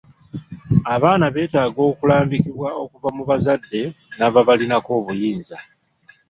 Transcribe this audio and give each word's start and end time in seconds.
Abaana 0.95 1.25
beetaaga 1.33 1.81
okulambikibwa 1.91 2.69
okuva 2.83 3.09
mu 3.17 3.23
bazadde 3.29 3.81
n'ababalinako 4.17 4.89
obuyinza. 4.99 5.57